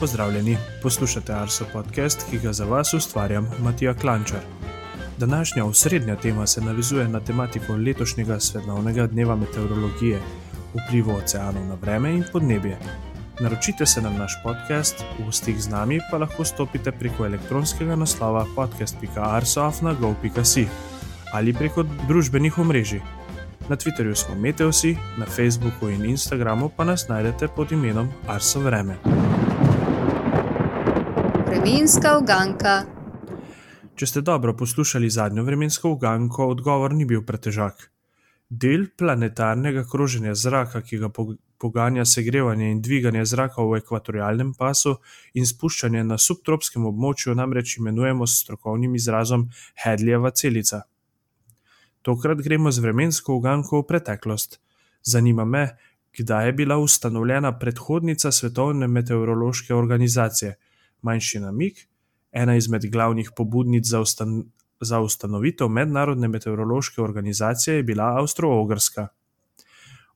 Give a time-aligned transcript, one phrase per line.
[0.00, 4.40] Pozdravljeni, poslušate Arso podcast, ki ga za vas ustvarjam Matija Klančar.
[5.18, 10.20] Današnja osrednja tema se navezuje na tematiko letošnjega svetovnega dneva meteorologije,
[10.74, 12.78] vplivu oceanov na vreme in podnebje.
[13.40, 18.46] Naročite se na naš podcast, v stik z nami pa lahko stopite preko elektronskega naslova
[18.56, 20.68] podcast.arsoafna.gov.si
[21.32, 23.00] ali preko družbenih omrežij.
[23.68, 28.96] Na Twitterju smo Meteosi, na Facebooku in Instagramu pa nas najdete pod imenom Arso Vreme.
[31.66, 32.72] Vremenska uganka.
[33.98, 37.80] Če ste dobro poslušali zadnjo vremensko uganko, odgovor ni bil pretežak.
[38.46, 41.08] Del planetarnega kroženja zraka, ki ga
[41.58, 44.92] poganja segrevanje in dviganje zraka v ekvatorialnem pasu
[45.34, 49.48] in spuščanje na subtropskem območju, namreč imenujemo s strokovnim izrazom
[49.82, 50.84] Hedlijeva celica.
[52.06, 54.60] Tokrat gremo z vremensko uganko v preteklost.
[55.02, 55.66] Zanima me,
[56.14, 60.54] kdaj je bila ustanovljena predhodnica Svetovne meteorološke organizacije,
[61.02, 61.88] manjši namik,
[62.32, 64.44] ena izmed glavnih pobudnic za, ustan
[64.80, 69.06] za ustanovitev Mednarodne meteorološke organizacije je bila Avstro-Ogrska.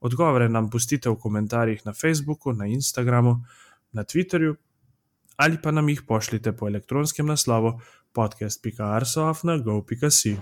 [0.01, 3.45] Odgovore nam pustite v komentarjih na Facebooku, na Instagramu,
[3.93, 4.57] na Twitterju
[5.41, 7.81] ali pa nam jih pošljite po elektronskem naslovu
[8.13, 10.37] podcast.arsoafna.gov.si.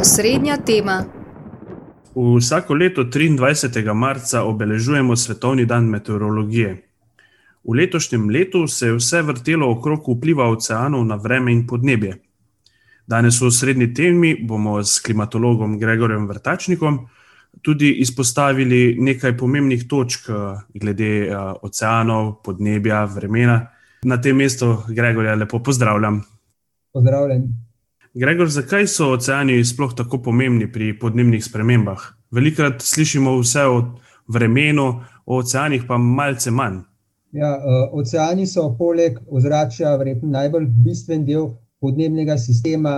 [0.00, 1.04] Osrednja tema.
[2.36, 3.94] Vsako leto 23.
[3.94, 6.87] marca obeležujemo Svetovni dan meteorologije.
[7.68, 12.14] V letošnjem letu se je vse vrtelo okrog vpliva oceanov na vreme in podnebje.
[13.06, 16.98] Danes v srednji temi bomo s klimatologom Gregorjem Vrtačnikom
[17.62, 20.30] tudi izpostavili nekaj pomembnih točk
[20.74, 21.28] glede
[21.62, 23.60] oceanov, podnebja, vremena.
[24.02, 26.22] Na tem mestu, Gregorja, lepo pozdravljam.
[26.92, 27.48] Pozdravljen.
[28.14, 32.00] Gregor, zakaj so oceani sploh tako pomembni pri podnebnih spremembah?
[32.32, 33.80] Velikrat slišimo vse o
[34.28, 36.87] vremenu, o oceanih pa malce manj.
[37.32, 37.50] Ja,
[37.92, 42.94] oceani so poleg ozračja verjetno najbolj bistven del podnebnega sistema,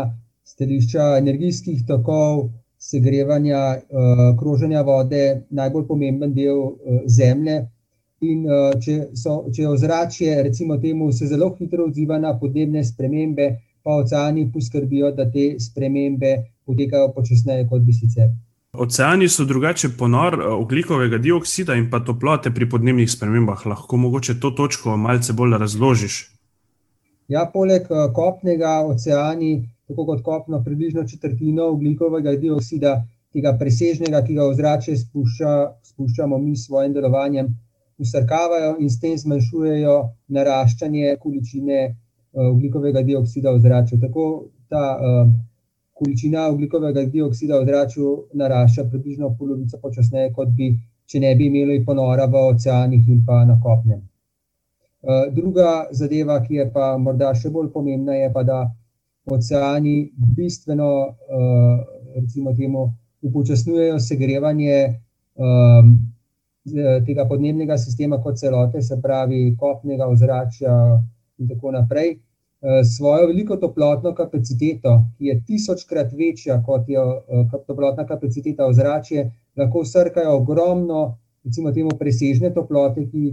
[0.47, 2.45] stališča energijskih tokov,
[2.79, 3.63] segrevanja,
[4.39, 6.63] kroženja vode, najbolj pomemben del
[7.07, 7.59] zemlje.
[8.21, 8.45] In
[8.85, 13.49] če, so, če je ozračje, recimo, temu, se zelo hitro odziva na podnebne spremembe,
[13.83, 16.35] pa oceani poskrbijo, da te spremembe
[16.69, 18.29] potekajo počasneje, kot bi sicer.
[18.73, 23.67] Oceani so drugače ponor eh, oglikovega dioksida in pa toplote pri podnebnih spremembah.
[23.67, 26.19] Lahko mogoče to točko malce bolj razložiš?
[27.29, 29.51] Ja, poleg eh, kopnega oceani,
[29.91, 32.95] tako kot kopno, približno četrtino oglikovega dioksida,
[33.35, 35.57] tega presežnega, ki ga v zrače spušča,
[35.91, 37.51] spuščamo mi s svojim delovanjem,
[37.99, 39.99] usrkavajo in s tem zmanjšujejo
[40.39, 41.83] naraščanje količine
[42.33, 43.99] oglikovega dioksida v zraku.
[44.01, 44.27] Tako
[44.71, 45.31] ta uh,
[46.01, 50.71] količina oglikovega dioksida v zraku narašča približno polovico počasneje, kot bi,
[51.07, 54.01] če ne bi imeli ponora v oceanih in pa na kopnem.
[55.01, 58.63] Uh, druga zadeva, ki je pa morda še bolj pomembna, je pa, da
[59.29, 59.97] oceani
[60.37, 61.85] bistveno, uh,
[62.17, 62.87] recimo, temu,
[63.21, 64.77] upočasnjujejo segrevanje
[65.37, 65.93] um,
[67.05, 70.75] tega podnebnega sistema kot celote, se pravi kopnega ozračja,
[71.41, 72.15] in tako naprej.
[72.63, 79.31] Eh, svojo veliko toplotno kapaciteto, ki je tisočkrat večja kot je eh, toplotna kapaciteta ozračja,
[79.57, 80.99] lahko srkajo ogromno,
[81.45, 83.31] recimo, temu presežne toplote, ki,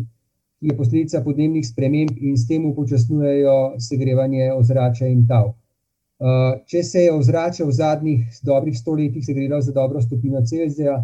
[0.59, 3.57] ki je posledica podnebnih sprememb in s tem upočasnjujejo
[3.89, 5.51] segrevanje ozračja in tal.
[5.51, 11.01] Eh, če se je ozračje v zadnjih dobrih stoletjih segrelo za dobro stopinjo Celzija,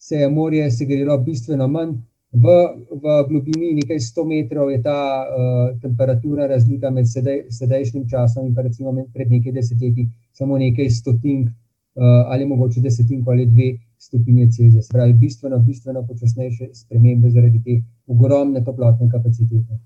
[0.00, 1.92] se je morje segrelo bistveno manj,
[2.32, 2.46] V,
[2.90, 8.56] v globini nekaj 100 metrov je ta uh, temperatura razlika med sedaj, sedajšnjim časom in
[8.56, 14.82] recimo pred nekaj desetletji, samo nekaj stotink uh, ali mogoče desetinko ali dve stopinje Celzija.
[14.82, 19.78] Se pravi, bistveno, bistveno počasnejše spremembe zaradi te ogromne toplotne kapacitete.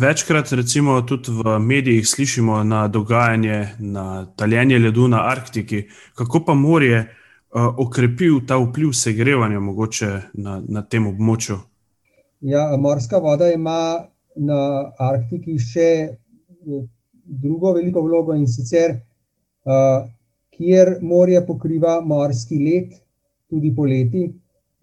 [0.00, 5.82] Večkrat, recimo, tudi v medijih slišimo na dogajanje, na taljenje ledu na Arktiki,
[6.14, 7.04] kako pa morje
[7.54, 9.60] okrepil ta vpliv segrevanja
[10.34, 11.58] na, na tem območju.
[12.40, 14.06] Ja, morska voda ima
[14.36, 16.82] na Arktiki še eh,
[17.24, 18.98] drugo veliko vlogo in sicer,
[19.64, 20.04] uh,
[20.52, 22.90] kjer morje pokriva morski led,
[23.48, 24.26] tudi poleti,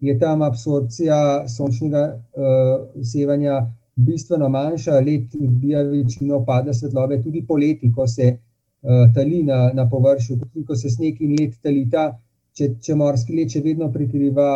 [0.02, 2.72] je tam absorpcija sončnega uh,
[3.06, 3.60] sevanja
[3.94, 9.86] bistveno manjša, led odbija večino pada svetlobe, tudi poleti, ko se uh, tali na, na
[9.88, 12.10] površju, ko se sneg in led talita,
[12.56, 14.48] če, če morski led še vedno prikriva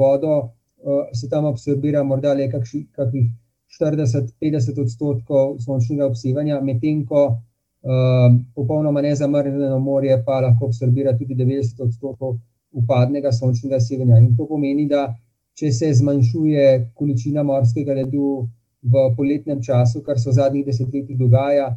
[0.00, 0.38] vodo.
[0.78, 2.86] Eh, se tam absorbira morda le kakšnih
[3.78, 7.24] 40-50 odstotkov sončnega obsevanja, medtem ko
[7.82, 12.38] um, popolnoma nezamrznjeno morje pa lahko absorbira tudi 90 odstotkov
[12.72, 14.18] upadnega sončnega sevanja.
[14.18, 15.08] In to pomeni, da
[15.58, 16.64] če se zmanjšuje
[16.94, 18.48] količina morskega ledu
[18.82, 21.72] v poletnem času, kar se v zadnjih desetletjih dogaja,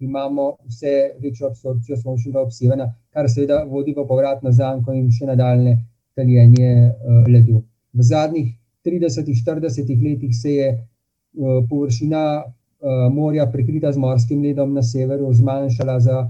[0.00, 5.76] imamo vse večjo absorpcijo sončnega obsevanja, kar seveda vodi v povratno zanko in še nadaljne
[6.18, 7.62] taljenje uh, ledu.
[7.94, 8.50] V zadnjih
[8.86, 16.00] 30-40 letih se je uh, površina uh, morja, prekrita z morskim ledom na severu, zmanjšala
[16.00, 16.24] za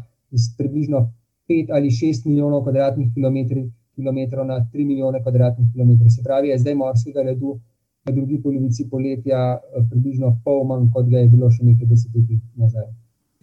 [0.59, 1.07] približno
[1.49, 3.65] 5 ali 6 milijonov kvadratnih kilometrov,
[3.97, 6.11] kilometrov na 3 milijone kvadratnih kilometrov.
[6.11, 7.59] Se pravi, je zdaj morskega ledu
[8.05, 9.57] v drugi polovici poletja
[9.91, 12.91] približno pol manj, kot ga je bilo še nekaj desetletij nazaj.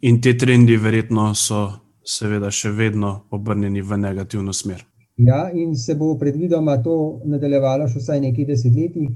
[0.06, 4.86] In te trendi, verjetno, so seveda še vedno obrnjeni v negativno smer.
[5.22, 9.10] Ja, in se bo predvidoma to nadaljevalo še vsaj nekaj desetletij.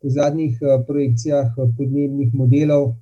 [0.00, 2.94] Po zadnjih eh, projekcijah eh, podnebnih modelov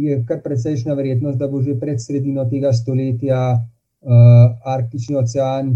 [0.00, 5.74] je kar precejšna verjetnost, da bo že pred sredino tega stoletja uh, Arktični ocean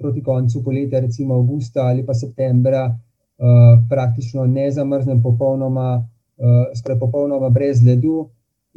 [0.00, 6.02] proti koncu poletja, recimo avgusta ali pa septembra, uh, praktično ne zamrznen, popolnoma,
[6.42, 8.26] uh, popolnoma brez ledu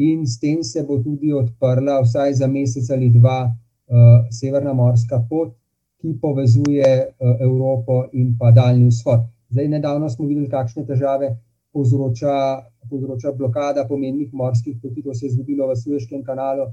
[0.09, 5.21] in s tem se bo tudi odprla, vsaj za mesec ali dva, uh, severna morska
[5.29, 5.53] pot,
[6.01, 9.27] ki povezuje uh, Evropo in pa Daljni vzhod.
[9.51, 11.35] Zdaj, nedavno smo videli, kakšne težave
[11.73, 12.35] povzroča,
[12.89, 16.69] povzroča blokada pomembnih morskih poti, to se je zgodilo v Suezkem kanalu.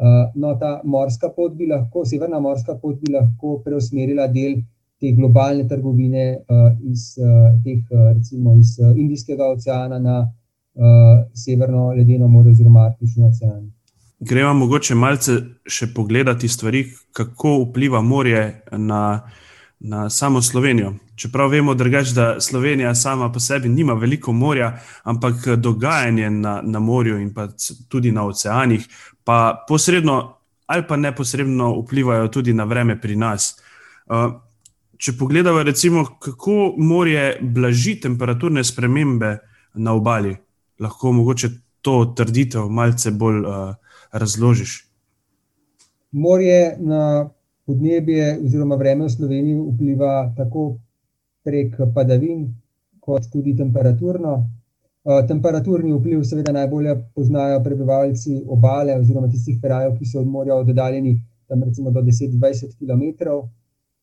[0.00, 4.60] Uh, no, ta morska pot bi lahko, severna morska pot bi lahko preusmerila del
[5.00, 10.16] te globalne trgovine uh, iz, uh, teh, uh, recimo iz uh, Indijskega oceana na
[10.80, 13.70] uh, severno ledeno morje oziroma Arktični ocean.
[14.20, 15.32] Gremo mogoče malce
[15.66, 19.20] še pogledati stvari, kako vpliva morje na,
[19.80, 20.94] na samo Slovenijo.
[21.16, 24.74] Čeprav vemo, drugač, da Slovenija sama po sebi nima veliko morja,
[25.04, 27.32] ampak dogajanje na, na morju in
[27.88, 28.88] tudi na oceanih,
[29.24, 30.36] pa posredno
[30.70, 33.56] ali pa neposredno vplivajo tudi na vreme pri nas.
[34.06, 34.36] Uh,
[34.96, 39.38] če pogledamo, recimo, kako morje blaži temperaturne spremembe
[39.74, 40.36] na obali,
[40.80, 41.48] lahko mogoče
[41.80, 43.74] to trditev malce bolj uh,
[44.12, 44.86] razložiš?
[46.12, 47.30] Morje na
[47.66, 50.78] podnebje oziroma vreme v Sloveniji vpliva tako
[51.44, 52.48] prek padavin,
[53.00, 54.32] kot tudi temperaturno.
[55.04, 60.58] Uh, temperaturni vpliv, seveda, najbolje poznajo prebivalci obale oziroma tistih krajev, ki so od morja
[60.60, 61.14] oddaljeni
[61.48, 63.38] tam recimo do 10-20 km.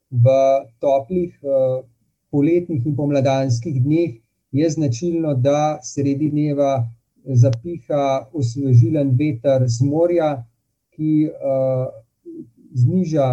[0.09, 0.33] V
[0.79, 1.83] toplih uh,
[2.31, 4.17] poletnih in pomladanskih dneh
[4.51, 6.87] je značilno, da sredi dneva
[7.23, 10.31] zapiha osvežilen veter z morja,
[10.95, 11.87] ki uh,
[12.73, 13.27] zniža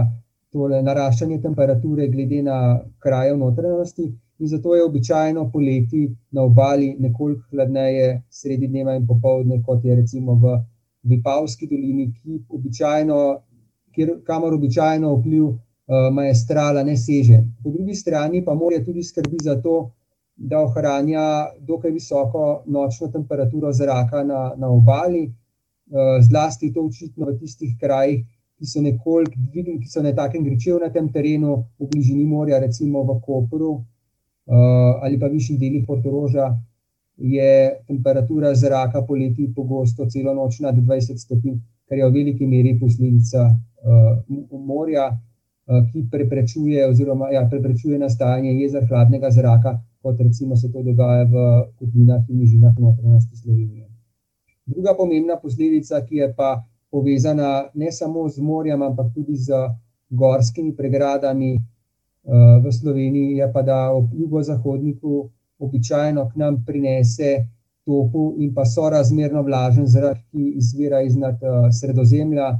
[0.52, 2.58] tole naraščanje temperature glede na
[3.02, 4.10] kraje v notranjosti.
[4.42, 9.94] In zato je običajno poleti na obali nekoliko hladneje sredi dneva in popoldne, kot je
[9.94, 10.58] recimo v
[11.04, 12.08] Vipavski dolini,
[12.48, 13.18] običajno,
[13.94, 15.58] kjer, kamor običajno vpliv uh,
[16.12, 17.42] maestrala ne seže.
[17.62, 19.90] Po drugi strani pa morje tudi skrbi za to,
[20.36, 21.24] da ohranja
[21.60, 28.24] dokaj visoko nočno temperaturo zraka na, na obali, eh, zlasti to očitno v tistih krajih,
[28.58, 33.18] ki so nekoliko dvignjeni, ki so na takem gričevnatem terenu, v bližini morja, recimo v
[33.22, 34.54] Koperu eh,
[35.02, 36.52] ali pa višjih delih Portoroža,
[37.16, 41.58] je temperatura zraka poleti pogosto celo noč nad 20 stopinj,
[41.88, 45.12] kar je v veliki meri posledica uh, morja,
[45.64, 51.34] ki preprečuje, oziroma, ja, preprečuje nastajanje jezer hladnega zraka, kot recimo se to dogaja v
[51.78, 53.88] kotlinah in nižinah notranjosti Slovenije.
[54.66, 59.52] Druga pomembna posledica, ki je pa povezana ne samo z morjem, ampak tudi z
[60.10, 67.46] gorskimi pregradami uh, v Sloveniji, je pa, da ob jugozahodniku običajno k nam prinese
[67.84, 72.52] topu in pa sorazmerno vlažen zrak, ki izvira iznad uh, sredozemlja,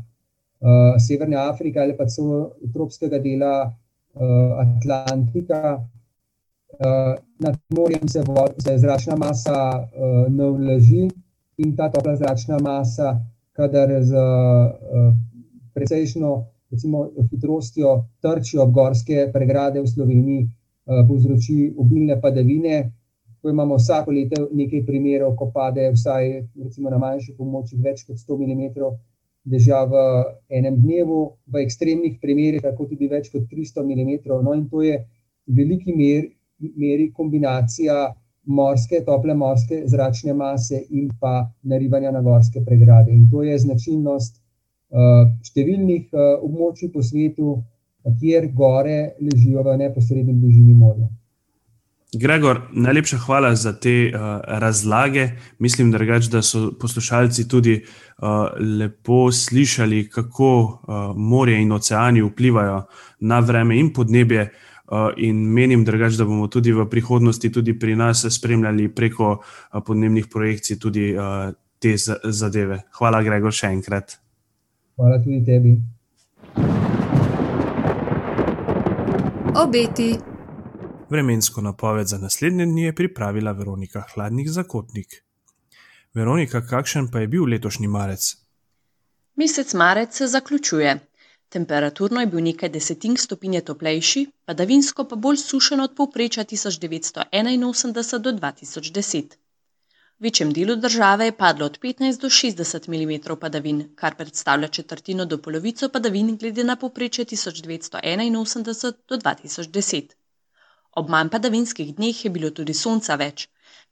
[0.65, 5.85] uh, Severne Afrike ali pa celo tropskega dela uh, Atlantika.
[6.75, 11.05] Uh, nad morjem se, vod, se zračna masa uh, ne vlaži
[11.57, 13.21] in ta topla zračna masa,
[13.53, 15.15] kadar z uh,
[15.75, 22.91] precejšno recimo, hitrostjo trči ob gorske pregrade v Sloveniji, uh, povzroči obilne padavine.
[23.43, 26.31] Ko imamo vsako leto nekaj primerov, ko pade vsaj
[26.65, 28.65] recimo, na manjših območjih več kot 100 mm.
[29.45, 30.03] Dežja v
[30.49, 34.13] enem dnevu, v ekstremnih primerih, tako tudi več kot 300 mm.
[34.43, 34.97] No, in to je
[35.47, 36.31] v veliki meri,
[36.81, 38.15] meri kombinacija
[38.47, 43.13] morske, tople morske zračne mase in pa narivanja na gorske pregrade.
[43.13, 47.59] In to je značilnost uh, številnih uh, območij po svetu,
[48.21, 51.09] kjer gore ležijo v neposrednji bližini morja.
[52.19, 55.29] Gregor, najlepša hvala za te uh, razlage.
[55.59, 58.29] Mislim, drugač, da so poslušalci tudi uh,
[58.79, 62.83] lepo slišali, kako uh, morje in oceani vplivajo
[63.21, 64.51] na vreme in podnebje.
[65.17, 69.41] in menim, drugač, da bomo tudi v prihodnosti tudi pri nas spremljali preko
[69.87, 71.15] podnebnih projekcij tudi
[71.79, 72.83] te zadeve.
[72.99, 74.19] Hvala, Gregor, še enkrat.
[74.97, 75.75] Hvala tudi tebi.
[79.57, 80.34] Obeti.
[81.11, 85.25] Vremensko napoved za naslednje dni je pripravila Veronika Hladnik Zakotnik.
[86.15, 88.37] Veronika, kakšen pa je bil letošnji marec?
[89.37, 90.99] Mesec marec se zaključuje.
[91.49, 98.33] Temperaturno je bil nekaj desetink stopinje toplejši, padavinsko pa bolj sušen od povprečja 1981 do
[98.33, 99.37] 2010.
[100.19, 105.25] V večjem delu države je padlo od 15 do 60 mm padavin, kar predstavlja četrtino
[105.25, 110.24] do polovico padavin glede na povprečje 1981 do 2010.
[110.97, 113.49] Ob manj padavinskih dneh je bilo tudi sonca več.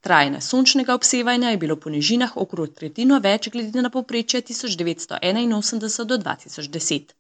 [0.07, 6.19] Trajanje sončnega obsevanja je bilo po nižinah okrog tretjino več glede na povprečje 1981 do
[6.25, 7.13] 2010.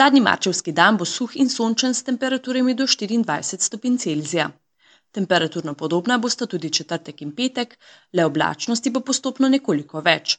[0.00, 4.50] Zadnji marčevski dan bo suh in sončen s temperaturami do 24 stopinj Celzija.
[5.12, 7.78] Temperaturno podobna bosta tudi četrtek in petek,
[8.12, 10.36] le oblačnosti bo postopno nekoliko več.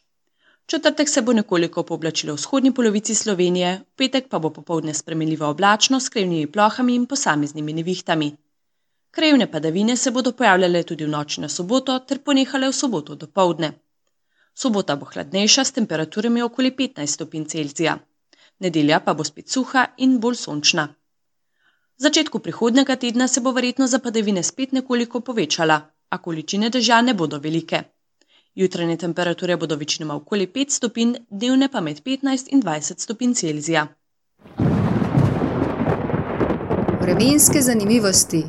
[0.69, 5.47] Četrtek se bo nekoliko pooblačilo v vzhodnji polovici Slovenije, v petek pa bo popovdne spremenljivo
[5.49, 8.35] oblačno s krivnimi plohami in posameznimi nevihtami.
[9.11, 13.27] Krajevne padavine se bodo pojavljale tudi v noči na soboto ter ponehale v soboto do
[13.27, 13.71] povdne.
[14.53, 17.97] Sobota bo hladnejša s temperaturami okoli 15 stopinj Celzija
[18.59, 20.87] nedelja pa bo spet suha in bolj sončna.
[21.99, 27.01] V začetku prihodnega tedna se bo verjetno za padavine spet nekoliko povečala, a količine dežja
[27.01, 27.83] ne bodo velike.
[28.55, 33.87] Jutranje temperature bodo večinoma okoli 5 stopinj, dnevne pa med 15 in 20 stopinj Celzija.
[37.01, 38.43] Vremenske zanimivosti.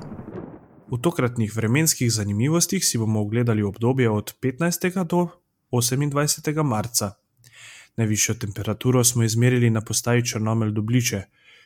[0.91, 5.05] V tokratnih vremenskih zanimivostih si bomo ogledali obdobje od 15.
[5.05, 5.29] do
[5.73, 6.63] 28.
[6.63, 7.13] marca.
[7.97, 11.23] Najvišjo temperaturo smo izmerili na postaji Črnomelj Dubliče.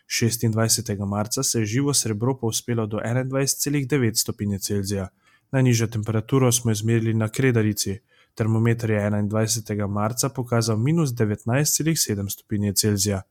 [0.08, 1.06] 26.
[1.06, 5.08] marca se je živo srebro povzpelo do 21,9 stopinje Celzija.
[5.50, 7.98] Najnižjo temperaturo smo izmerili na Kredarici.
[8.34, 9.88] Termometer je 21.
[9.88, 13.22] marca pokazal minus 19,7 stopinje Celzija.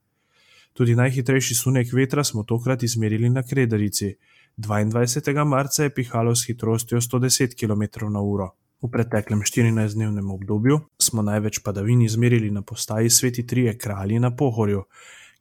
[0.74, 4.16] Tudi najhitrejši sunek vetra smo tokrat izmerili na Kredarici.
[4.58, 5.46] 22.
[5.46, 8.50] marca je pihalo s hitrostjo 110 km/h.
[8.82, 14.84] V preteklem 14-dnevnem obdobju smo največ padavin izmerili na postaji Sveti Trije kralji na Pohorju,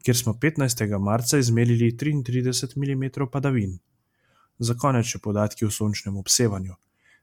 [0.02, 0.98] kjer smo 15.
[0.98, 3.78] marca izmerili 33 mm padavin.
[4.58, 6.74] Za konec še podatki o sončnem obsevanju.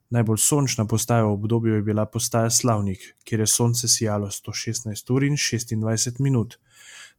[0.10, 5.24] Najbolj sončna postaja v obdobju je bila postaja Slavnik, kjer je sonce sijalo 116 ur
[5.24, 6.58] in 26 minut.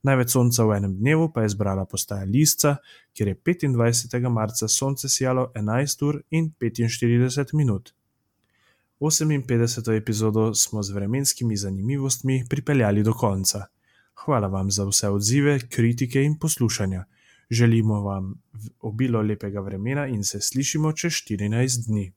[0.03, 2.77] Največ sonca v enem dnevu pa je zbrala postaja Lisca,
[3.15, 4.29] kjer je 25.
[4.29, 7.95] marca sonce sijalo 11 ur in 45 minut.
[9.01, 9.97] 58.
[9.97, 13.67] epizodo smo z vremenskimi zanimivostmi pripeljali do konca.
[14.25, 17.05] Hvala vam za vse odzive, kritike in poslušanja.
[17.51, 18.35] Želimo vam
[18.81, 22.13] obilo lepega vremena in se slišimo čez 14 dni.